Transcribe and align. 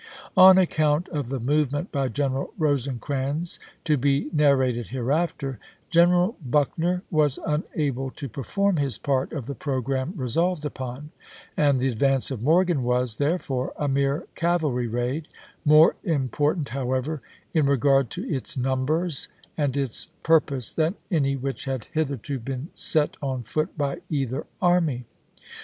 On 0.35 0.57
account 0.57 1.07
of 1.09 1.29
the 1.29 1.39
movement 1.39 1.91
by 1.91 2.07
General 2.09 2.51
Rose 2.57 2.87
crans, 2.99 3.59
to 3.83 3.97
be 3.97 4.31
narrated 4.33 4.87
hereafter, 4.87 5.59
General 5.91 6.35
Buckner 6.43 7.03
was 7.11 7.37
unable 7.45 8.09
to 8.09 8.27
perform 8.27 8.77
his 8.77 8.97
part 8.97 9.31
of 9.31 9.45
the 9.45 9.53
programme 9.53 10.13
resolved 10.15 10.65
upon, 10.65 11.11
and 11.55 11.79
the 11.79 11.87
advance 11.89 12.31
of 12.31 12.41
Morgan 12.41 12.81
was, 12.81 13.17
therefore, 13.17 13.73
a 13.77 13.87
mere 13.87 14.25
cavalry 14.33 14.87
raid, 14.87 15.27
more 15.63 15.95
important, 16.03 16.69
however, 16.69 17.21
in 17.53 17.67
regard 17.67 18.09
to 18.09 18.27
its 18.27 18.57
numbers 18.57 19.27
and 19.55 19.77
its 19.77 20.07
pur 20.23 20.39
pose 20.39 20.73
than 20.73 20.95
any 21.11 21.35
which 21.35 21.65
had 21.65 21.85
hitherto 21.93 22.39
been 22.39 22.69
set 22.73 23.15
on 23.21 23.43
foot 23.43 23.77
by 23.77 23.99
either 24.09 24.47
army. 24.63 25.05